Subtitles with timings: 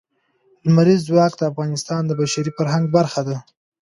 [0.67, 3.37] لمریز ځواک د افغانستان د بشري فرهنګ برخه ده.